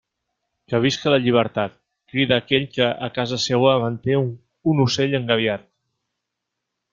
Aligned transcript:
Que 0.71 0.77
visca 0.85 1.11
la 1.13 1.19
llibertat, 1.25 1.75
crida 2.13 2.39
aquell 2.43 2.65
que, 2.77 2.87
a 3.09 3.11
casa 3.19 3.39
seua, 3.45 3.75
manté 3.85 4.17
un 4.73 4.83
ocell 4.87 5.15
engabiat. 5.21 5.69